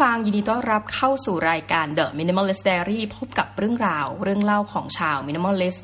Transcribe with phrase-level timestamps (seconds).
[0.00, 5.80] ฟังยินดีต้อนรับเข้าสู่รายการ The Minimalist Diary พบกับเรื่องราวเรื่องเล่าของชาว Minimalist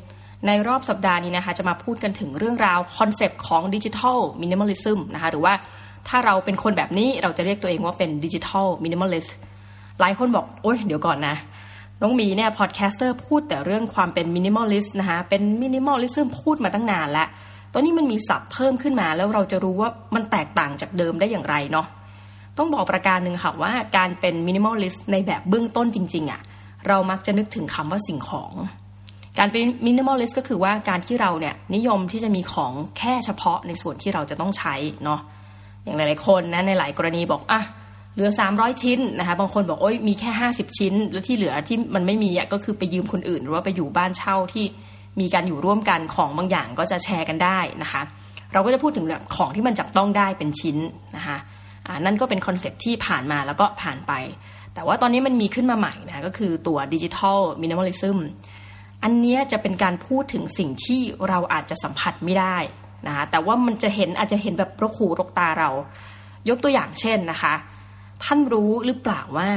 [0.47, 5.53] ในรอบสัปดาห์นี้นะคะ จะมาพูดกันถึงเรื่องราวคอนเซปต์ของ digital minimalism นะคะ หรือว่า
[6.07, 9.35] ถ้าเราเป็นคนแบบนี้เราจะเรียกตัวเองว่าเป็น digital minimalist
[9.99, 11.35] หลายคนบอก โอ้ยเดี๋ยวก่อนนะ
[12.01, 17.27] น้องหมีเนี่ย podcaster พูดแต่เรื่องความเป็น minimalist นะคะเป็น minimalism พูดมาตั้งนานแล้ว
[17.73, 21.87] ตอนนี้มันมีศัพท์เพิ่มขึ้นมาแล้วเราจะรู้ว่ามันแตกต่างจากเดิมได้อย่างไรเนาะ
[22.57, 26.41] ต้องบอกประการหนึ่งค่ะว่าการเป็น minimalist ในแบบเบื้องต้นจริงๆอะ่ะ
[26.87, 28.53] เรามักจะนึกถึงคำว่าสิ่งของ
[29.39, 35.19] การเป็น minimalist ก็คือว่าการที่เราเนี่ยนิยมที่จะมีของแค่เฉพาะในส่วนที่เราจะต้องใช้เนาะ
[35.83, 37.61] อย่างหลายๆคนนะในหลายกรณีบอกอะ
[38.13, 44.65] เหลือ 300 ชิ้นนะคะบางคนบอกโอ้ยมีแค่ 50 ชิ้น แล้วที่เหลือที่มันไม่มีอะก็คือไปยืมคนอื่น หรือว่าไปอยู่บ้านเช่าที่
[45.19, 48.01] มีการอยู่ร่วมกันของบางอย่างก็จะแชร์กันได้นะคะ
[48.53, 50.77] เราก็จะพูดถึงแบบของที่มันจับต้องได้เป็นชิ้น
[51.15, 51.37] นะคะ
[52.05, 54.13] นั่นก็เป็นคอนเซปที่ผ่านมาแล้วก็ผ่านไป
[54.73, 58.17] แต่ว่าตอนนี้มันมีขึ้นมาใหม่นะก็คือตัวดิจิทัลมินิมอลิซึม
[59.03, 62.57] อันนี้จะเป็นการพูดถึงสิ่งที่เราอาจจะสัมผัสไม่ได้
[63.07, 65.69] นะคะแต่ว่ามันจะเห็นอาจจะเห็นแบบรกหูรกตาเรา
[66.49, 67.53] ยกตัวอย่างเช่นนะคะ
[68.23, 69.49] ท่านรู้หรือเปล่าว่า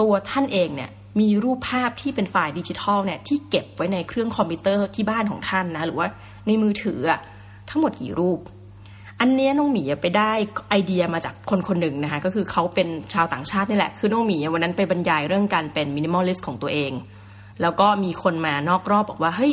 [0.00, 6.06] ตัวท่านเองเนี่ยมีรูปภาพที่เป็นไฟล์ดิจิทัลเนี่ยที่เก็บไว้ในเครื่องคอมพิวเตอร์ที่บ้านของท่านนะหรือว่า
[6.46, 7.00] ในมือถือ
[7.70, 8.38] ทั้งหมดกี่รูป
[9.20, 10.32] อันนี้น้องหมีไปได้
[10.70, 16.92] ไอเดียมาจากคนคนหนึ่งนะคะก็คือเขาเป็นชาวต่างชาตินี่แหละ คือน้องหมีวันนั้นไปบรรยายเรื่องการเป็น minimalist ของตัวเอง
[17.62, 19.52] แล้วก็มีคนมานอกรอบบอกว่าเฮ้ย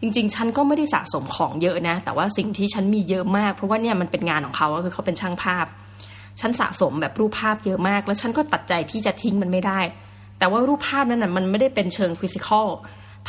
[0.00, 5.66] จริงๆ ฉันก็ไม่ได้สะสมของเยอะนะ แต่ว่าสิ่งที่ฉันมีเยอะมาก เพราะว่าเนี่ยมันเป็นงานของเขาก็คือเขาเป็นช่างภาพ
[6.40, 9.80] ฉันสะสมแบบรูปภาพเยอะมาก แล้วฉันก็ตัดใจที่จะทิ้งมันไม่ได้
[10.38, 12.66] แต่ว่ารูปภาพนั้นน่ะมันไม่ได้เป็นเชิง physical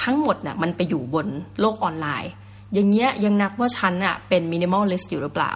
[0.04, 1.28] ทั้งหมดน่ะมันไปอยู่บน
[1.60, 2.32] โลกออนไลน์
[2.74, 5.54] อย่างเงี้ยยังนับว่าฉันอะเป็น minimalist อยู่หรือเปล่า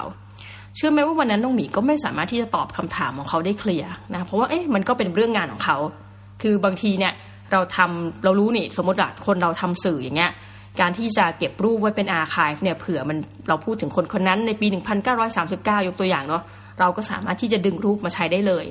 [0.75, 5.77] เชื่อไหมว่าวันนั้นน้องหมีก็ไม่สามารถที่จะตอบคำถามของเขาได้เคลียร์นะเพราะว่าเอ๊ะมันก็เป็นเรื่องงานของเขา
[6.41, 7.13] คือบางทีเนี่ย
[7.51, 10.31] เราทำเรารู้นี่สมมติอะคนเราทำสื่ออย่างเงี้ย
[10.79, 13.17] การที่จะเก็บรูปไว้เป็น archive เนี่ยเผื่อมัน
[13.47, 14.67] เราพูดถึงคนคนนั้นในปี
[15.27, 16.43] 1939 ยกตัวอย่างเนาะ
[16.79, 18.65] เราก็สามารถที่จะดึงรูปมาใช้ได้เลย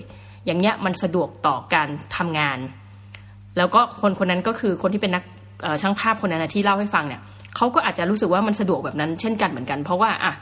[0.46, 2.58] อย่างเงี้ยมันสะดวกต่อการทำงาน
[3.56, 5.24] แล้วก็คนคนนั้นก็คือคนที่เป็นนัก
[5.82, 7.20] ช่างภาพคนนั้นที่เล่าให้ฟังเนี่ย
[7.58, 10.32] เขาก็อาจจะรู้สึกว่ามันสะดวกแบบนั้นเช่นกันเหมือนกัน เพราะว่าอะ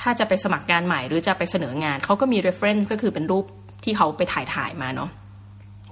[0.00, 3.44] ถ้าจะไปสมัครงานใหม่หรือจะไปเสนองานเขาก็มี reference ก็คือเป็นรูป
[3.84, 5.10] ที่เขาไปถ่ายถ่ายมาเนาะ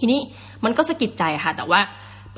[0.00, 0.21] ทีนี้
[0.65, 1.81] มันก็สะกิดใจค่ะ แต่ว่า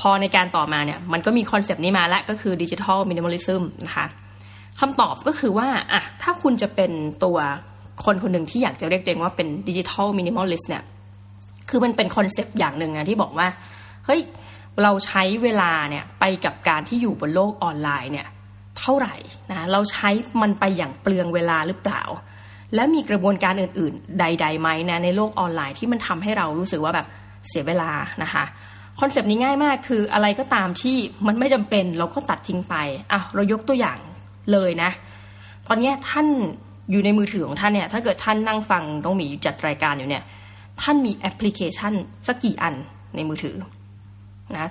[0.00, 4.06] พอในการต่อมาเนี่ยมันก็มีคอนเซปต์นี้มาแล้วก็คือ digital minimalism นะคะ
[4.80, 6.90] คำตอบก็คือว่าอะถ้าคุณจะเป็น
[7.24, 7.38] ตัว
[8.04, 10.82] คนคนหนึ่งที่อยากจะเรียกตัวเองว่าเป็น digital minimalist เนี่ย
[11.70, 13.48] คือมันเป็นคอนเซปต์อย่างหนึ่งนะที่บอกว่า
[14.06, 14.20] เฮ้ย
[14.82, 18.26] เราใช้เวลาเนี่ยไปกับการที่อยู่บนโลกออนไลน์เนี่ย
[18.78, 19.14] เท่าไหร่
[19.50, 20.08] นะเราใช้
[20.42, 22.02] มันไปอย่างเปลืองเวลาหรือเปล่า
[22.74, 27.06] และมีกระบวนการอื่น ๆ ใด ๆ ไหมนะในโลกออนไลน์ที่มันทำให้เรารู้สึกว่าแบบ
[27.48, 27.90] เสียเวลา
[28.22, 28.44] นะคะ
[29.00, 32.74] คอนเซปต์นี้ง่ายมากคืออะไรก็ตามที่มันไม่จำเป็นเราก็ตัดทิ้งไป
[33.12, 33.98] อะเรายกตัวอย่าง
[34.52, 34.90] เลยนะ
[35.66, 36.26] ตอนนี้ท่าน
[36.90, 40.22] อยู่ในมือถือของท่านเนี่ยถ้าเกิดท่านนั่งฟังน้องหมีจัดรายการอยู่เนี่ย
[40.82, 41.92] ท่านมีแอปพลิเคชัน
[42.26, 42.74] สักกี่อัน
[43.14, 43.56] ในมือถือ
[44.56, 44.70] นะ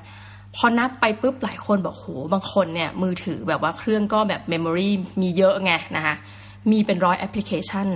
[0.55, 4.89] พอนับไปปุ๊บหลายคนบอกโหบางคนเนี่ยมือถือแบบว่าเครื่องก็แบบ memory
[5.21, 6.15] มีเยอะไงนะคะ
[6.71, 7.87] มีเป็นร้อยแอปพลิเคชัน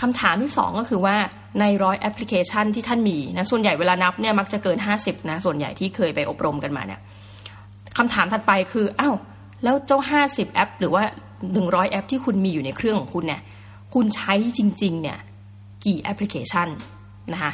[0.00, 1.16] คำถามที่สองก็คือว่า
[1.60, 7.00] ในร้อยแอปพลิเคชันที่ท่านมีนะส่วนใหญ่เวลานับเนี่ยมักจะเกิน 50นะส่วนใหญ่ที่เคยไปอบรมกันมาเนี่ย
[7.98, 9.14] คำถามถัดไปคืออ้าว
[9.64, 11.02] แล้วเจ้า 50 แอป หรือว่า
[11.48, 13.40] 100 แอปที่คุณมีอยู่ในเครื่องของคุณเนี่ย
[13.94, 15.18] คุณใช้จริง ๆ เนี่ย
[15.84, 16.68] กี่แอปพลิเคชัน
[17.32, 17.52] นะคะ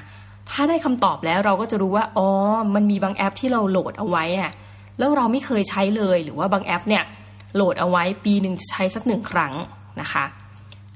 [0.51, 2.29] ถ้าได้คำตอบแล้วเราก็จะรู้ว่าอ๋อ
[2.75, 4.53] มันมีบางแอปที่เราโหลดเอาไว้อะ
[4.99, 7.05] แล้วเราไม่เคยใช้เลยหรือว่าบางแอปเนี่ย
[7.55, 9.53] โหลดเอาไว้ปีหนึ่งจะใช้สักหนึ่งครั้ง
[10.01, 10.25] นะคะ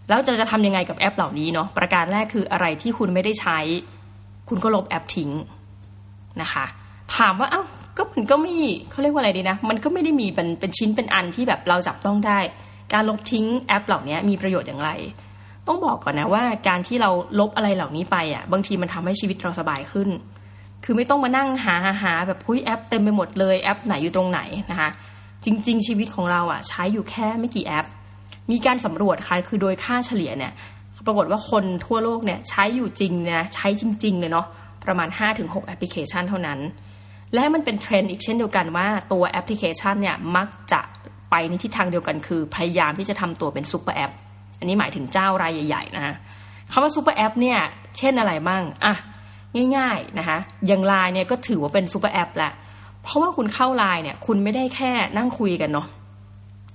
[0.09, 3.59] แล้วจะจะทำยังไงกับแอปเหล่านี้เนาะประการแรกคืออะไรที่คุณไม่ได้ใช้
[4.49, 5.31] คุณก็ลบแอปทิ้ง
[6.43, 6.65] นะคะ
[7.17, 7.63] ถามว่าเอา้า
[7.97, 8.55] ก็มันก็ไม่
[8.91, 12.39] เขาเรียกว่าอะไรดีนะ มันก็ไม่ได้มีเป็นเป็นชิ้นเป็นอันที่แบบเราจับต้องได้
[12.93, 14.91] การลบทิ้งแอปเหล่านี้มีประโยชน์อย่างไร
[15.69, 17.11] ต้องบอกก่อนนะว่าการที่เรา
[17.41, 20.09] ลบอะไรเหล่านี้ไปอะ บางทีมันทำให้ชีวิตเราสบายขึ้น
[20.85, 24.41] คือไม่ต้องมานั่งหาหาหาแบบพุ้ยแอปเต็มไปหมดเลยแอปไหนอยู่ตรงไหน
[24.71, 24.91] นะคะ
[25.45, 27.87] จริง ๆ ชีวิตของเราอะ ใช้อยู่แค่ไม่กี่แอป
[28.51, 30.53] มีการสำรวจค่ะคือโดยค่าเฉลี่ยเนี่ย
[31.07, 34.47] ปรากฏว่าคนทั่วโลกเนี่ยใช้อยู่จริงนะใช้จริง ๆ เลยเนาะ
[34.85, 35.09] ประมาณ
[35.39, 36.59] 5-6 แอปพลิเคชันเท่านั้น
[37.35, 40.81] และมันเป็นเทรนด์อีกเช่นเดียวกันว่าตัวแอปพลิเคชันเนี่ยมักจะ
[41.31, 44.13] ไปในทิศทางเดียวกันคือ พยายามที่จะทำตัวเป็น super app
[44.61, 46.15] อันนี้หมายถึงเจ้ารายใหญ่ๆนะฮะ
[46.73, 47.59] คำว่า super app เนี่ย
[47.99, 48.95] เช่นอะไรบ้างอะ
[49.77, 52.53] ง่ายๆนะคะอย่างไลน์เนี่ยก็ถือว่าเป็น super app แหละ
[53.03, 55.87] เพราะว่าคุณเข้าไลน์เนี่ย คุณไม่ได้แค่นั่งคุยกันเนาะ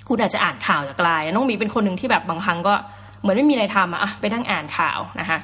[0.07, 2.75] คุณอาจจะอ่านข่าวจากไลน์น้องมีเป็นคนหนึ่งที่แบบบางครั้งก็
[3.21, 5.39] เหมือนไม่มีอะไรทำอะไปนั่งอ่านข่าวนะคะ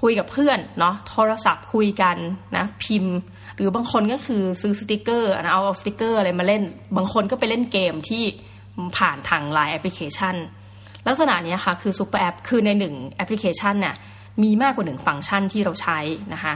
[0.00, 2.16] คุยกับเพื่อนเนาะโทรศัพท์คุยกัน
[2.56, 3.14] นะพิมพ์
[3.56, 6.62] หรือบางคนก็คือซื้อสติกเกอร์นะเอาเอาสติกเกอร์อะไรมาเล่น
[6.96, 8.22] บางคนก็ไปเล่นเกมที่
[8.96, 10.36] ผ่านทางไลน์แอปพลิเคชัน
[11.06, 13.94] ลักษณะนี้ค่ะคือ super app คือในหนึ่งแอปพลิเคชันเนี่ย
[14.42, 15.98] มีมากกว่าหนึ่งฟังก์ชันที่เราใช้
[16.34, 16.54] นะคะ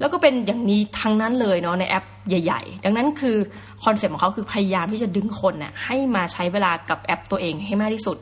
[0.00, 3.36] แล้วก็เป็นอย่างนี้ทั้งนั้นเลยเนาะในแอปใหญ่ๆ ดังนั้นคือ
[3.84, 8.16] คอนเซ็ปต์ของเขาคือพยายามที่จะดึงคนเนี่ยให้มาใช้เวลากับแอปตัวเองให้มากที่สุด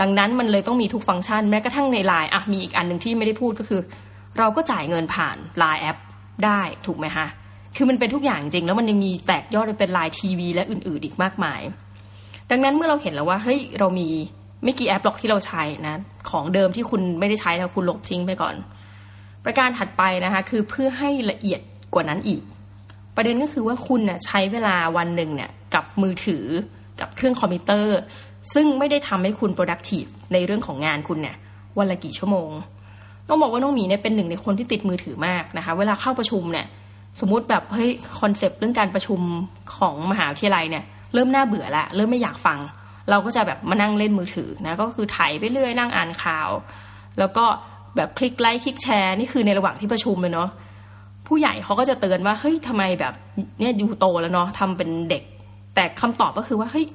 [0.00, 3.80] ดังนั้นมันเลยต้องมีทุกฟังก์ชันแม้กระทั่งในไลน์อะมีอีกอันหนึ่งที่ไม่ได้พูดก็คือ
[4.38, 5.96] เราก็จ่ายเงินผ่านไลน์แอป
[6.44, 7.26] ได้ถูกไหมคะ
[7.76, 11.60] คือมันเป็นทุกอย่างจริง แล้วมันยังมีแตกยอดเป็น LINE TV และอื่นๆอีกมากมาย
[12.50, 14.08] ดังนั้นเมื่อเราเห็นแล้วว่าเฮ้ยเรามี
[14.64, 15.96] ไม่กี่แอปหรอกที่เราใช้นะ
[16.30, 18.54] ของเดิมที่คุณไม่ได้ใช้แล้วคุณลบทิ้งไปก่อน
[19.44, 21.60] ประการถัดไปนะคะ คือเพื่อให้ละเอียด
[21.94, 22.42] กว่านั้นอีก
[23.16, 26.44] ประเด็นก็คือว่าคุณเนี่ยใช้เวลาวันหนึ่งเนี่ยกับมือถือ
[27.00, 27.98] กับเครื่องคอมพิวเตอร์
[28.54, 31.36] ซึ่งไม่ได้ทำให้คุณ productive ในเรื่องของงานคุณเนี่ย
[31.78, 32.50] วันละกี่ชั่วโมง
[33.28, 36.66] ต้องบอกว่าน้องหมีเนี่ยเป็นหนึ่งในคนที่ติดมือถือมากนะคะ เวลาเข้าประชุมเนี่ย
[37.20, 37.90] สมมติแบบเฮ้ย
[38.20, 39.20] คอนเซปต์เรื่องการประชุม
[39.76, 40.84] ของมหาวิทยาลัยเนี่ย
[41.14, 42.58] เริ่มน่าเบื่อละเริ่มไม่อยากฟัง
[43.10, 46.50] เราก็จะแบบมานั่งเล่นมือถือนะก็คือถ่ายไปเรื่อยนั่งอ่านข่าว
[47.18, 47.44] แล้วก็
[47.96, 50.48] แบบคลิกไลค์คลิกแชร์นี่คือในระหว่างที่ประชุมเลยเนาะ
[51.26, 53.14] ผู้ใหญ่เขาก็จะเตือนว่าเฮ้ยทำไมแบบ
[53.58, 55.22] เนี่ยอยู่โตแล้วเนาะทำเป็นเด็ก
[55.74, 56.86] แต่คำตอบก็คือว่าเฮ้ย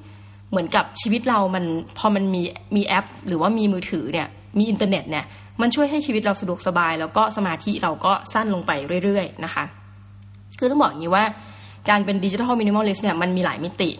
[0.50, 1.64] เหมือนกับชีวิตเรามัน
[1.98, 2.42] พอมันมี
[2.76, 4.28] มีแอป หรือว่ามีมือถือเนี่ย
[4.58, 5.24] มีอินเทอร์เน็ตเนี่ย
[5.60, 8.70] มันช่วยให้ชีวิตเราสะดวกสบาย แล้วก็สมาธิเราก็สั้นลงไป
[9.04, 9.64] เรื่อย ๆ นะคะ
[10.58, 11.24] คือต้องบอกอย่างนี้ว่า
[11.88, 13.90] การเป็น digital minimalist เนี่ยมันมีหลายมิติ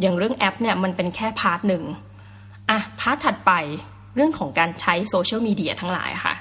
[0.00, 1.82] อย่างเรื่องแอปเนี่ยมันเป็นแค่ part หนึ่ง
[2.70, 3.52] อะ part ถัดไป
[4.16, 6.34] เรื่องของการใช้โซเชียลมีเดียทั้งหลายค่ะ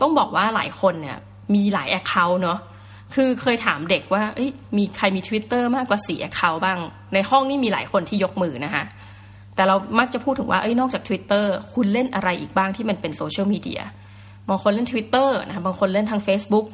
[0.00, 1.18] ต้องบอกว่าหลายคนเนี่ย
[1.54, 2.58] มีหลาย account เนาะ
[3.14, 4.22] คือเคยถามเด็กว่า
[4.78, 6.78] มีใครมี Twitter มากกว่าสี่ account บ้าง
[7.14, 8.84] ในห้องนี่มีหลายคนที่ยกมือนะคะ
[9.54, 13.82] แต่เรามักจะพูดถึงว่าเอ้ยนอกจาก Twitter คุณเล่นอะไรอีกบ้างที่มันเป็นโซเชียลมีเดีย
[14.48, 16.66] บางคนเล่น Twitter นะคะบางคนเล่นทาง Facebook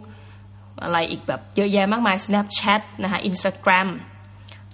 [0.84, 3.88] อะไรอีกแบบเยอะแยะมากมาย Snapchat นะคะ Instagram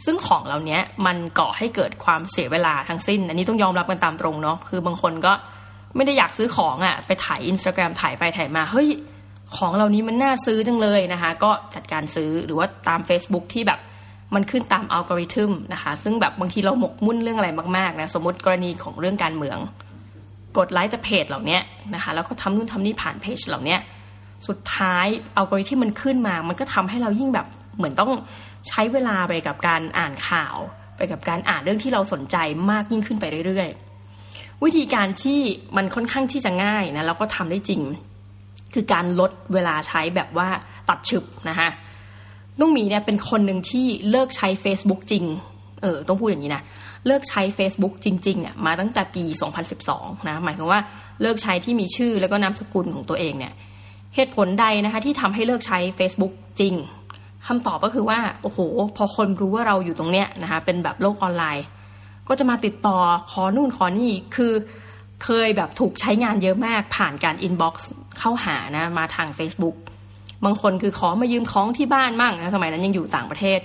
[0.05, 5.33] ซึ่งของเหล่านี้มันก่อให้เกิดความเสียเวลาทั้งสิ้น อันนี้ต้องยอมรับกันตามตรงเนาะคือบางคนก็
[5.97, 8.89] ไม่ได้อยากซื้อของอะ่ะไปถ่ายอินสตาแกรมถ่ายไปถ่ายมาเฮ้ย
[9.57, 13.81] ของเหล่านี้มันน่าซื้อจังเลยนะคะ ก็จัดการซื้อหรือว่าตาม Facebook ที่แบบ
[14.35, 19.59] มันขึ้นตามอัลกอริทึมนะคะ ซึ่งแบบบางทีเราหมกมุ่นเรื่องอะไรมากๆนะสมมติกรณีของเรื่องการเมือง
[20.59, 21.59] กดไลค์จะเพจเหล่านี้
[21.95, 23.77] นะคะแล้วก็ทำนู่นทำนี่ผ่านเพจเหล่านี้
[24.49, 25.07] สุดท้าย
[25.37, 28.11] อัลกอริทึมมันขึ้นมา มันก็ทำให้เรายิ่งแบบเหมือนต้อง
[28.69, 30.57] ใช้เวลาไปกับการอ่านข่าว
[30.97, 32.37] ไปกับการอ่านเรื่องที่เราสนใจ
[32.71, 35.41] มากยิ่งขึ้นไปเรื่อยๆ วิธีการที่
[35.77, 37.81] มันค่อนข้างที่จะง่ายนะแล้วก็ทำได้จริง
[38.75, 40.49] คือการลดเวลาใช้แบบว่า
[40.89, 41.69] ตัดฉึบนะคะ
[42.61, 45.25] นุ่งมีเนี่ยเป็นคนหนึ่งที่เลิกใช้ Facebook จริง
[45.83, 46.63] เออต้องพูดอย่างนี้นะ
[47.07, 49.25] เลิกใช้ Facebook จริงๆเนี่ยมาตั้งแต่ปี
[49.77, 50.81] 2012 นะหมายถึงว่า
[51.23, 53.53] เลิกใช้ที่มีชื่อแล้วก็นามสกุลของตัวเองเนี่ย
[54.15, 56.75] เหตุผลใดนะคะที่ทำให้เลิกใช้ Facebook จริง
[57.47, 58.59] คำตอบก็คือว่าโอ้โห
[58.97, 61.67] พอคนรู้ว่าเราอยู่ตรงเนี้ยนะคะเป็นแบบโลกออนไลน์
[62.29, 62.99] ก็จะมาติดต่อ
[63.31, 64.53] ขอนู่นขอนี่คือ
[65.25, 67.89] เคยแบบถูกใช้งานเยอะมากผ่านการ inbox
[68.19, 69.77] เข้าหานะมาทาง Facebook
[70.45, 73.61] บางคนคือขอมายืมของที่บ้านมั่งนะสมัยนั้นยังอยู่ต่างประเทศ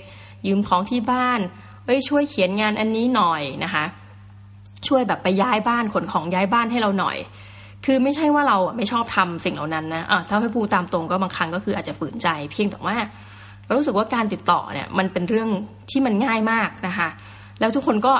[0.46, 1.40] ยืมของที่บ้าน
[1.84, 3.84] เอ้ยช่วยเขียนงานอันนี้หน่อยนะคะ
[4.88, 7.16] ช่วยแบบไปย้ายบ้านขนของย้ายบ้านให้เราหน่อย
[7.84, 12.96] คือไม่ใช่ว่าเราไม่ชอบทำสิ่งเหล่านั้นนะะถ้าให้พูดตามตรงก็บางครั้งก็คืออาจจะฝืนใจ เพียงแต่ว่า
[13.66, 15.48] เรารู้สึกว่าการติดต่อเนี่ยมันเป็นเรื่อง
[15.90, 17.08] ที่มันง่ายมากนะคะ
[17.60, 18.12] แล้วทุกคนก็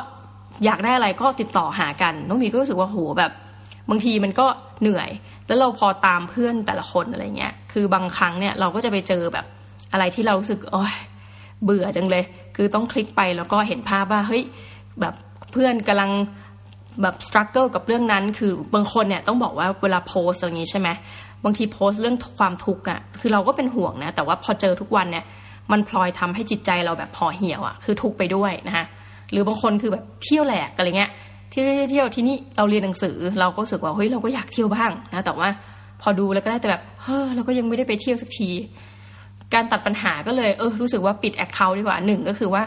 [0.65, 3.33] อยากได้อะไรก็ติดต่อหากันน้องมีก็รู้สึกว่าโหแบบ
[3.91, 4.47] บางทีมันก็
[4.81, 5.11] เหนื่อย
[5.47, 9.47] แล้วเราพอตามเพื่อนแต่ละคนอะไรเงี้ย คือบางครั้งเนี่ยเราก็จะไปเจอแบบ
[9.93, 10.95] อะไรที่เรารู้สึกโอ้ย
[11.65, 12.25] เบื่อจังเลย
[12.57, 14.43] คือต้องคลิกไปแล้วก็เห็นภาพว่าเฮ้ย
[15.01, 15.15] แบบ
[15.53, 16.11] เพื่อนกำลัง
[17.03, 20.89] แบบสครัลเกิลกับเรื่องนั้นคือบางคนเนี่ยต้องบอกว่าเวลาโพสอย่างนี้ใช่ไหม
[21.47, 25.25] บางทีโพสเรื่องความทุกข์อะคือเราก็เป็นห่วงนะ แต่ว่าพอเจอทุกวันเนี่ย
[25.73, 28.85] มันพลอยทำให้จิตใจเราแบบพอเหี่ยวอะคือทุกไปด้วยนะคะ
[29.31, 31.11] หรือบางคนคือแบบเที่ยวแหลกอะไรเงี้ย
[31.51, 35.49] เที่ยวเที่ยวที่นี่เราเรียนหนังสือ เราก็รู้สึกว่าเฮ้ยเราก็อยากเที่ยวบ้างนะแต่ว่า
[36.03, 38.51] พอดูแล้วก็ได้แต่แบบเฮ้อเราก็ยังไม่ได้ไปเที่ยวสักที
[39.55, 42.63] การตัดปัญหาก็เลยเออรู้สึกว่าปิดแอคเคาท์ดีกว่าหนึ่งก็คือว่า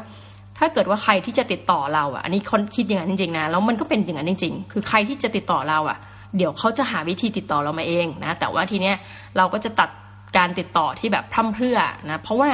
[0.58, 5.98] ถ้าเกิดว่าใครที่จะติดต่อเราอะอันนี้คนคิดอย่างนั้นจริงๆนะแล้วมันก็เป็นอย่างนั้นจริง ๆ คือใครที่จะติดต่อเราอะ
[6.38, 8.96] เดี๋ยวเขาจะหาวิธีติดต่อเรามาเองนะแต่ว่าทีเนี้ย
[9.38, 9.90] เราก็จะตัด
[10.38, 11.78] การติดต่อที่แบบพร่ำเพรื่อ
[12.10, 12.50] นะเพราะว่า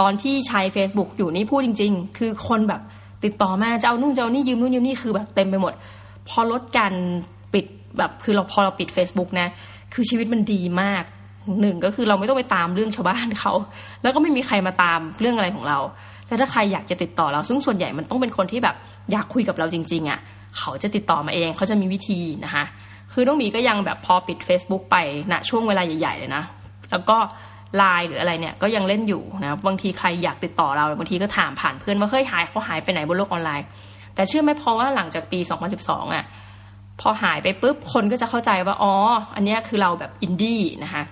[0.00, 2.82] ตอนที่ใช้ Facebook อยู่นี่พูดจริง ๆ คือคนแบบ
[3.24, 5.72] ติดต่อมาจะเอานู่นจะเอานี่ยืมนู่นยืมนี่คือแบบเต็มไปหมด
[6.28, 6.92] พอลดการ
[7.54, 7.64] ปิด
[7.98, 9.48] แบบคือเราพอเราปิด Facebook นะ
[9.94, 11.04] คือชีวิตมันดีมาก
[11.60, 13.52] หนึ่งก็คือเราไม่ต้องไปตามเรื่องชาวบ้านเขา
[14.02, 15.78] แล้วก็ไม่มีใครมาตามเรื่องอะไรของเรา
[16.28, 18.76] แล้วถ้าใครอยากจะติดต่อเรา ซึ่งส่วนใหญ่มันต้องเป็นคนที่แบบ
[19.12, 20.18] อยากคุยกับเราจริง ๆอะ่ะ
[20.58, 22.64] เขาจะติดต่อมาเองเขาจะมีวิธีนะคะ
[23.12, 24.96] คือน้องมีก็ยังแบบพอปิด Facebook ไป
[25.30, 26.42] ณนะช่วงเวลาใหญ่ๆเลยนะ
[26.90, 27.16] แล้วก็
[27.76, 33.66] ไลน์หรืออะไรเนี่ยก็ยังเล่นอยู่นะบางทีใครอยากติดต่อเราบางทีก็ถามผ่านเพื่อนว่าเฮ้ยหายเขาหายไปไหนบนโลกออนไลน์
[34.14, 35.38] แต่เชื่อไหมเพราะว่าหลังจากปี
[35.76, 36.24] 2012อะ
[37.00, 38.92] พอหายไปปุ๊บคนก็จะเข้าใจว่าอ๋อ
[39.34, 41.02] อันนี้คือเราแบบอินดี้นะคะ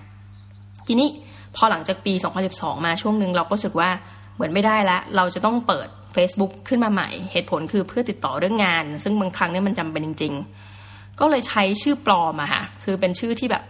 [0.87, 1.09] ทีนี้
[1.55, 2.13] พอหลังจากปี
[2.49, 3.89] 2012 มาช่วงหนึ่งเราก็รู้สึกว่า
[4.35, 10.74] เหมือนไม่ได้แล้วเราจะต้องเปิด Facebook ขึ้นมาใหม่ เหตุผลคือเพื่อติดต่อเรื่องงาน ซึ่งบางครั้งเนี่ยมันจำเป็นจริง ๆ
[11.19, 13.63] ก็เลยใช้ชื่อปลอมอะค่ะคือเป็นชื่อที่แบบ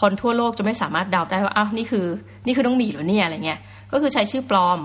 [0.00, 2.06] คนทั่วโลกจะไม่สามารถเดาได้ว่าอ้าวนี่คือ
[2.46, 3.60] นี่คือต้องมีหรือเนี่ยอะไรเงี้ย
[3.92, 4.80] ก็คือใช้ชื่อปลอม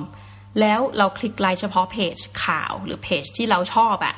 [0.59, 4.15] แล้วเราคลิกไลค์เฉพาะเพจข่าวหรือเพจที่เราชอบอะ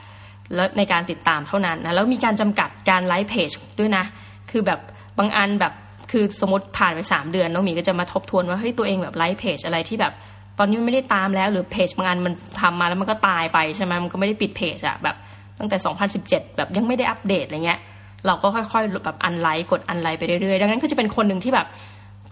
[0.55, 4.03] แล้วในการติดตามเท่านั้นนะแล้วมีการจำกัดการไลค์เพจด้วยนะ
[4.51, 4.79] คือแบบ
[5.17, 5.73] บางอันแบบ
[6.11, 10.13] คือสมมติผ่านไปสามเดือนน้องหมีก็จะมาทบทวนว่าเฮ้ยตัวเองแบบไลค์เพจอะไรที่แบบ
[10.59, 15.15] ตอนนี้มันไม่ได้ตามแล้วหรือเพจบางอันมันทำมาแล้วมันก็ตายไปใช่ไหมมันก็ไม่ได้ปิดเพจอะแบบ
[15.59, 15.77] ตั้งแต่
[16.17, 17.79] 2017 แบบยังไม่ได้อัปเดตอะไรเงี้ย
[18.25, 21.67] เราก็ค่อยๆแบบอันไลค์กดอันไลค์ไปเรื่อยๆ ดังนั้นก็จะเป็นคนหนึ่งที่แบบ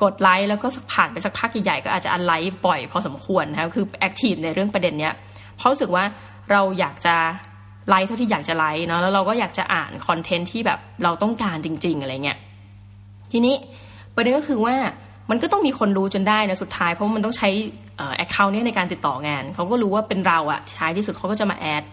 [0.04, 5.14] กดไลค์แล้วก็ผ่านไปสักพักใหญ่ๆก็อาจจะอันไลค์บ่อยพอสมควรนะคือแอคทีฟในเรื่องประเด็นเนี้ย
[5.58, 6.04] เพราะรู้สึกว่า
[6.52, 7.16] เราอยากจะ
[7.90, 12.38] ไลค์เท่าที่อยากจะไลค์เนาะแล้วเราก็อยากจะอ่านคอนเทนต์ที่แบบเราต้องการจริง ๆ อะไรเงี้ย
[13.32, 13.56] ทีนี้
[14.16, 14.76] ประเด็นก็คือว่า
[15.30, 17.50] มันก็ต้องมีคนรู้จนได้นะสุดท้ายเพราะมันต้องใช้
[18.16, 21.84] account นี้ในการติดต่องานเขาก็รู้ว่าเป็นเราอะท้ายที่สุดเขาก็จะมา add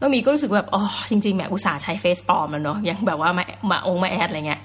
[0.00, 4.60] แล้วมีก็รู้สึกแบบอ๋อจริงๆแหมอุตส่าห์ใช้เฟซปลอมแล้วเนาะยังแบบว่ามามาองมา add อะไรเงี้ย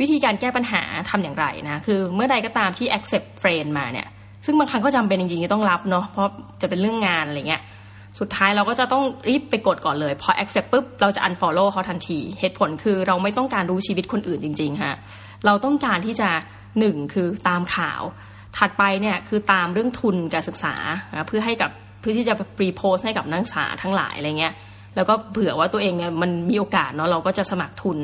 [0.00, 4.06] วิธีการแก้ปัญหาทำอย่างไรนะ คือเมื่อใดก็ตามที่ accept friend มาเนี่ย
[4.44, 6.30] ซึ่งบางครั้งก็จำเป็นจริงๆที่ต้องรับเนาะเพราะ
[6.62, 7.62] จะเป็นเรื่องงานอะไรเงี้ย
[8.20, 14.96] สุดท้ายเราก็จะต้องรีบไปกดก่อนเลย พอ accept ปุ๊บ เราจะ unfollow เขาทันที เหตุผลคือเราไม่ต้องการรู้ชีวิตคนอื่นจริงๆฮะ
[15.46, 16.28] เราต้องการที่จะ
[16.78, 18.02] หนึ่งคือตามข่าว
[18.58, 20.74] ถัดไปเนี่ยคือตามเรื่องทุนการศึกษา
[21.26, 21.70] เพื่อให้กับ
[22.00, 24.54] เพื่อที่จะปรีโพสให้กับนักศึกษาทั้งหลายอะไรเงี้ย
[24.96, 27.98] แล้วก็เผื่อว่าตัวเองเนี่ยมันมีโอกาสเนาะเราก็จะสมัครทุน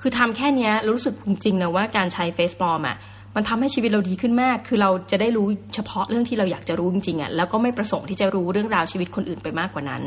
[0.00, 2.96] คือทำแค่นี้รู้สึกจริงๆนะว่าการใช้เฟซบอมอะ
[3.36, 10.02] มันทำให้ชีวิตเราดีขึ้นมาก คือเราจะได้รู้เฉพาะเรื่องที่เราอยากจะรู้จริงๆอะแล้วก็ไม่ประสงค์ที่จะรู้เรื่องราวชีวิตคนอื่นไปมากกว่านั้น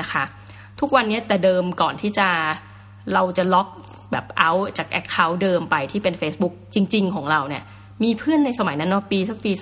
[0.00, 0.24] นะคะ
[0.80, 2.28] ทุกวันนี้แต่เดิมก่อนที่จะ
[3.14, 3.68] เราจะล็อก
[4.12, 7.62] แบบเอาจากแอคเคาท์เดิมไปที่เป็น Facebook จริง ๆ ของเราเนี่ย
[8.02, 9.52] มีเพื่อนในสมัยนั้นเนาะปีสักปี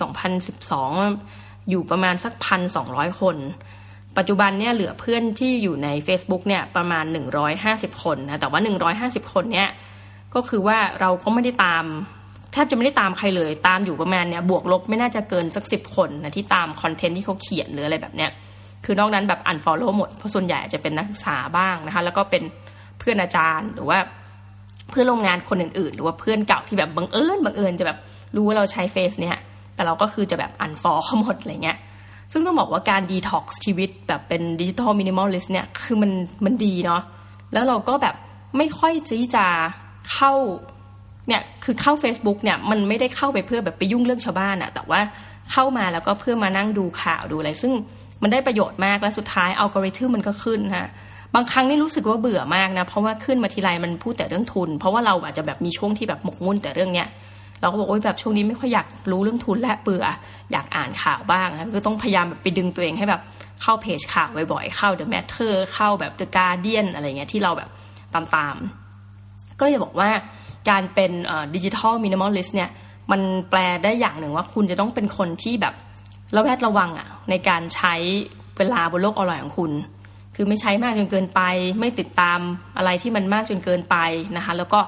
[0.70, 3.36] 2012 อยู่ประมาณสักพันสองร้อยคน
[4.18, 7.04] ปัจจุบันเนี่ยเหลือเพื่อนที่อยู่ใน Facebook เนี่ยประมาณ
[7.54, 8.60] 150 คนนะแต่ว่า
[9.24, 9.68] 150 คนเนี่ย
[10.34, 11.84] ก็คือว่าเราก็ไม่ได้ตาม
[12.52, 18.30] แทบจะไม่ได้ตามใครเลย ตามอยู่ประมาณเนี่ยบวกลบไม่น่าจะเกินสักสิบคนนะที่ตามคอนเทนต์ที่เขาเขียนหรืออะไรแบบเนี้ย
[18.84, 22.42] คือนอกนั้นแบบ unfollow หมด เพราะส่วนใหญ่จะเป็นนักศึกษาบ้างนะคะ แล้วก็เป็น
[22.98, 23.98] เพื่อนอาจารย์หรือว่า
[24.90, 27.98] เพื่อนร่วมงานคนอื่นๆ หรือว่าเพื่อนเก่าที่แบบบังเอิญบังเอิญจะแบบ
[28.36, 29.36] รู้ว่าเราใช้เฟซเนี่ย
[29.80, 31.78] แต่เราก็คือจะแบบ unfollow เขาหมดอะไรเงี้ย
[32.32, 36.12] ซึ่งต้องบอกว่าการดีท็อกซ์ชีวิตแบบเป็น digital minimalist เนี่ยคือมัน
[36.44, 37.02] มันดีเนาะ
[37.52, 38.14] แล้วเราก็แบบ
[38.56, 39.46] ไม่ค่อยที่จะ
[40.12, 40.32] เข้า
[41.28, 45.00] เนี่ยคือเข้า Facebook เนี่ยมันไม่ได้เข้าไปเพื่อแบบไปยุ่งเรื่องชาวบ้านอะแต่ว่า
[45.52, 47.72] เข้ามาแล้วก็เพื่อมานั่งดูข่าวดูอะไร ซึ่ง
[48.22, 50.88] มันได้ประโยชน์มากและสุดท้ายอัลกอริทึมมันก็ขึ้นฮะ
[51.34, 57.08] บางครั้งนี่รู้สึกว่าเบื่อมากนะ เพราะว่าขึ้นมาทีไรมันพูดแต่เรื่องทุน เพราะว่าเราอาจจะแบบมีช่วงที่แบบหมกมุ่นแต่เรื่องเนี้ย
[57.60, 60.04] เราก็บอกว่าแบบช่วงนี้ไม่ค่อยอยากรู้เรื่องทุนและเบื่อ
[60.52, 63.22] อยากอ่านข่าวบ้างนะคือต้องพยายามแบบไปดึงตัวเองให้แบบ
[63.62, 67.70] เข้าเพจข่าวบ่อยๆเข้า The Matter เข้าแบบ The Guardian อะไรเงี้ยที่เราแบบ
[68.14, 70.10] ตามๆ ก็เลยบอกว่า
[70.70, 71.12] การเป็น
[71.54, 72.70] digital minimalist เนี่ย
[73.10, 75.74] มันแปลได้อย่างหนึ่งว่าคุณจะต้องเป็นคนที่แบบ
[76.36, 77.94] ระแวดระวังอะในการใช้
[78.56, 79.72] เวลาบนโลกออนไลน์ของคุณ
[80.36, 81.40] คือไม่ใช้มากจนเกินไป
[81.80, 82.38] ไม่ติดตาม
[82.78, 83.96] อะไรที่มันมากจนเกินไป
[84.36, 84.80] นะคะ แล้วก็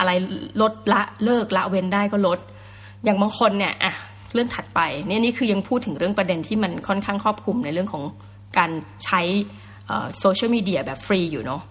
[0.00, 0.12] อะไร
[0.60, 2.38] ลดละเลิกละเว้นได้ก็ลด
[3.04, 3.94] อย่างบางคนเนี่ยอะ
[4.34, 8.04] เรื่องถัดไปเนี่ยนี่คือยังพูดถึงเรื่องประเด็นที่มันค่อนข้างครอบคลุมในเรื่องของ
[8.58, 8.70] การ
[9.04, 9.20] ใช้
[10.20, 11.62] โซเชียลมีเดียแบบฟรีอยู่เนาะ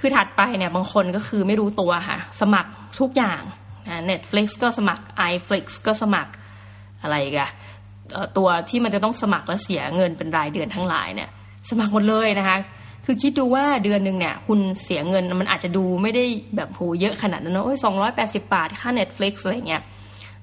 [0.00, 3.42] คือถัดไปเนี่ยบางคนก็คือไม่รู้ตัวค่ะ สมัครทุกอย่าง
[3.88, 6.32] นะ Netflix ก็สมัคร iFlix ก็สมัคร
[7.02, 7.50] อะไรกัน
[8.36, 11.30] ตัวที่มันจะต้องสมัครแล้วเสียเงินเป็นรายเดือนทั้งหลายเนี่ย
[11.70, 12.56] สมัครหมดเลยนะคะ
[13.08, 16.24] คือคิดดูว่าเดือนหนึ่งเนี่ย คุณเสียเงินมันอาจจะดูไม่ได้
[16.56, 19.82] แบบโหเยอะขนาดนั้นเนอะโอ้ยสองร้อยแปดสิบาท ค่า Netflix อะไรเงี้ย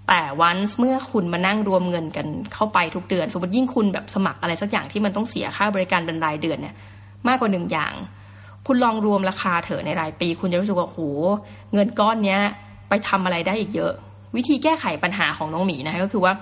[0.08, 6.76] แต่วันเมื่อคุณมานั่งรวมเงินกันเข้าไปทุกเดือน สมมติยิ่งคุณแบบสมัครอะไรสักอย่างที่มันต้องเสียค่าบริการเป็นรายเดือนเนี่ย
[7.28, 7.94] มากกว่าหนึ่งอย่าง
[8.68, 11.00] คุณลองรวมราคาเถอะในรายปี คุณจะรู้สึกว่าโห
[11.74, 12.40] เงินก้อนเนี้ย
[12.90, 13.94] ไปทำอะไรได้อีกเยอะ
[14.36, 16.34] วิธีแก้ไขปัญหาของน้องหมีนะก็คือว่า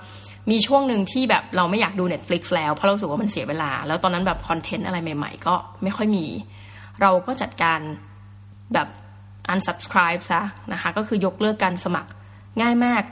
[0.49, 6.25] มีช่วงหนึ่งที่แบบเราไม่อยากดู Netflix แล้วเพราะเราสึกว่ามันเสียเวลา แล้วตอนนั้นแบบคอนเทนต์อะไรใหม่ๆ ก็ไม่ค่อยมี
[7.01, 7.79] เราก็จัดการ
[8.73, 8.87] แบบ
[9.53, 10.41] unsubscribe ซะ
[10.73, 12.09] นะคะ ก็คือยกเลิกการสมัคร
[12.61, 13.03] ง่ายมาก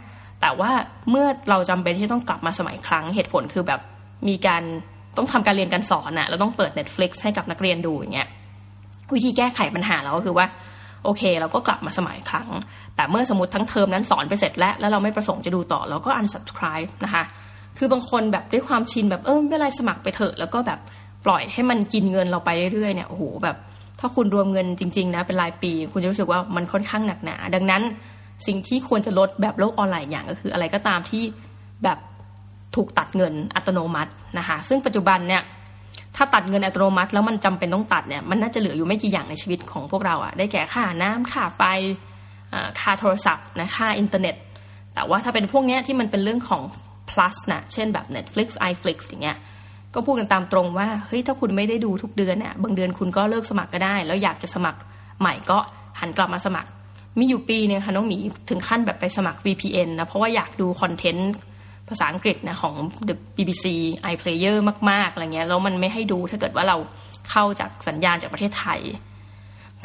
[0.41, 0.71] แต่ว่า
[1.09, 3.81] เมื่อเราจำเป็นที่ต้องกลับมาสมัยครั้งเหตุผลคือแบบ
[4.27, 4.63] มีการ
[5.17, 8.29] ต้องทำการเรียนการสอนอะเราต้องเปิด Netflix ให้กับนักเรียนดูอย่างเงี้ย
[9.13, 10.45] วิธีแก้ไขปัญหาเราก็คือว่า
[11.03, 12.49] โอเค เราก็กลับมาสมัครครั้ง
[12.95, 17.23] แต่เมื่อสมมติทั้งเทอมนั้นสอนไปเสร็จแล้ว แล้วเราไม่ประสงค์จะดูต่อ เราก็ unsubscribe นะคะ
[17.77, 20.79] คือบางคนแบบด้วยความชินแบบเออไม่เป็นไรสมัครไปเถอะ แล้วก็แบบ
[21.25, 23.57] ปล่อยให้มันกินเงินเราไปเรื่อยๆเนี่ยโอ้โหแบบ
[23.99, 27.81] ถ้าคุณรวมเงินจริงๆนะเป็นรายปี คุณจะรู้สึกว่ามันค่อนข้างหนักหนา ดังนั้น
[28.47, 31.23] สิ่งที่ควรจะลดแบบโลกออนไลน์อย่างก็คือ อะไรก็ตามที่
[31.83, 31.97] แบบ
[32.75, 35.41] ถูกตัดเงินอัตโนมัตินะคะ ซึ่งปัจจุบันเนี่ย
[36.21, 41.61] ถ้าตัดเงินอัตโนมัติแล้วมันจำเป็นต้องตัดเนี่ยมันน่าจะเหลืออยู่ไม่กี่อย่างในชีวิตของพวกเราอะได้แก่ค่าน้ำค่าไฟ
[42.79, 44.35] ค่าโทรศัพท์นะค่าอินเทอร์เน็ต
[44.93, 46.61] แต่ว่าถ้าเป็นพวกเนี้ยที่มันเป็นเรื่องของ
[47.09, 49.37] plus นะเช่นแบบ Netflix iFlix อย่างเงี้ย
[49.93, 54.79] ก็พูดกันตามตรงว่าเฮ้ยถ้าคุณไม่ได้ดูทุกเดือนเนี่ยบางเดือนคุณก็เลิกสมัครก็ได้ แล้วอยากจะสมัคร
[55.19, 55.57] ใหม่ก็
[55.99, 56.69] หันกลับมาสมัคร
[57.19, 58.17] มีอยู่ปีนึงค่ะน้องหมี
[58.49, 61.31] ถึงขั้นแบบไปสมัคร VPN นะเพราะว่าอยากดูคอนเทนต์
[61.89, 62.75] ภาษาอังกฤษนะของ
[63.07, 63.65] the BBC
[64.13, 64.57] iPlayer
[64.89, 66.77] มาก ๆ อะไรเงี้ย แล้วมันไม่ให้ดูถ้าเกิดว่าเรา
[67.29, 68.79] เข้าจากสัญญาณจากประเทศไทย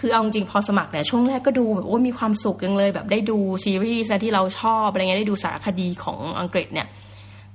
[0.00, 6.86] คือเอาจริงพอสมัครเนี่ยช่วงแรกก็ดูแบบโอ้มีความสุขยังเลย แบบได้ดูซีรีส์ที่เราชอบอะไรเงี้ยได้ดูสารคดีของอังกฤษเนี่ย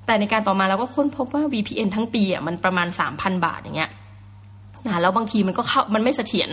[0.05, 3.91] แต่ในการต่อมาเราก็ค้นพบว่า VPN ทั้งปีอะมันประมาณ 3,000 บาทอย่างเงี้ย
[4.87, 6.49] นะแล้วบางทีมันก็เข้ามันไม่เสถียร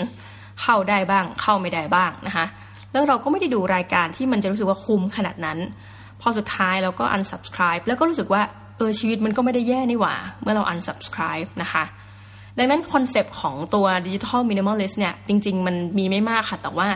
[0.63, 2.47] เข้าได้บ้าง เข้าไม่ได้บ้างนะคะ
[2.93, 5.59] แล้วเราก็ไม่ได้ดูรายการที่มันจะรู้สึกว่าคุ้มขนาดนั้น
[6.21, 8.43] พอสุดท้ายเราก็ unsubscribe แล้วก็รู้สึกว่า
[8.77, 11.85] เออชีวิตมันก็ไม่ได้แย่นี่หว่า เมื่อเรา unsubscribe นะคะ
[12.59, 16.89] ดังนั้นคอนเซปต์ของตัว digital minimalist เนี่ย จริง ๆ มันมีไม่มากค่ะ แต่ว่า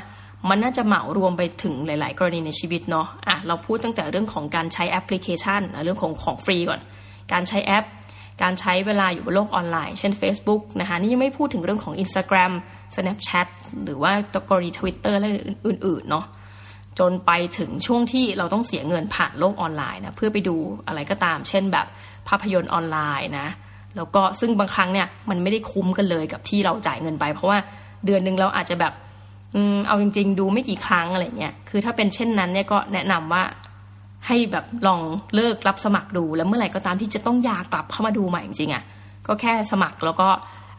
[0.48, 6.80] มันน่าจะเหมารวมไปถึงหลาย ๆ กรณีในชีวิตเนาะอะเราพูดตั้งแต่เรื่องของการใช้แอปพลิเคชัน เรื่องของของฟรีก่อน
[7.32, 7.84] การใช้แอป
[8.42, 12.52] การใช้เวลาอยู่บนโลกออนไลน์ เช่น Facebook นะคะนี่ยังไม่พูดถึงเรื่องของ Instagram
[12.94, 13.48] Snapchat
[13.84, 14.12] หรือว่า
[14.48, 15.30] กรณี Twitter และ
[15.66, 16.24] อื่น ๆ เนาะ
[16.98, 20.56] จนไปถึงช่วงที่เราต้องเสียเงินผ่านโลกออนไลน์นะเพื่อไปดู
[20.86, 21.86] อะไรก็ตาม เช่นแบบ
[22.28, 23.48] ภาพยนตร์ออนไลน์นะ
[23.96, 27.58] แล้วก็ซึ่งบางครั้งเนี่ยมันไม่ได้คุ้มกันเลยกับที่เราจ่ายเงินไป เพราะว่า
[28.06, 28.92] เดือนหนึ่งเราอาจจะแบบ
[29.54, 33.42] อืมเอาจริง ๆ ดูไม่กี่ครั้งอะไรเงี้ยคือถ้าเป็นเช่นนั้นเนี่ยก็แนะนำว่า
[34.26, 35.00] ให้แบบลอง
[35.34, 38.82] เลิกรับสมัครดูแล้วเมื่อไหร่ก็ตามที่จะต้องอยากกลับเข้ามาดูใหม่จริงๆอะ่ะ
[39.26, 40.28] ก็แค่สมัครแล้วก็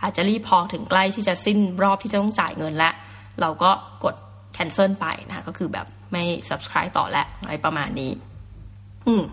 [0.03, 2.93] อาจจะรีบพอถึงใกล้ที่จะสิ้นรอบที่จะต้องจ่ายเงินแล้ว
[3.41, 3.71] เราก็
[4.03, 4.15] กด
[4.55, 8.11] cancel ไปนะก็คือแบบ ไม่ subscribe ต่อแล้วอะไรประมาณนี้
[9.07, 9.23] อืม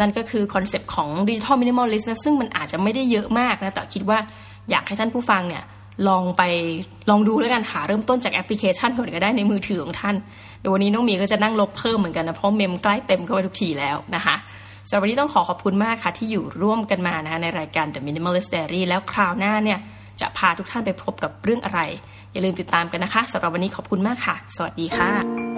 [0.00, 4.18] นั่นก็คือคอนเซปต์ของ digital minimalist นะซึ่งมันอาจจะไม่ได้เยอะมากนะ แต่คิดว่า
[4.70, 5.64] อยากให้ท่านผู้ฟังเนี่ย
[6.08, 6.42] ลองไป
[7.10, 10.16] ลองดูแล้วกันหาเริ่มต้นจากแอปพลิเคชันก่อนก็ได้ในมือถือของท่าน
[10.60, 14.36] เดี๋ยววันนี้น้องมีก็จะนั่งลบเพิ่มเหมือนกันนะ เพราะเมมใกล้เต็มเข้าไปทุกทีแล้วนะคะ
[14.88, 19.78] สำหรับวันนี้ต้องขอขอบคุณมากค่ะ ที่อยู่ร่วมกันมานะคะในรายการ The Minimalist Diary แล้วคราวหน้าเนี่ย
[20.20, 21.80] จะพาทุกท่านไปพบกับเรื่องอะไร
[22.32, 25.49] อย่าลืมติดตามกันนะคะสำหรับวันนี้ขอบคุณมากค่ะ สวัสดีค่ะ